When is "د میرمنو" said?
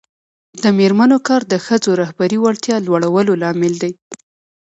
0.63-1.17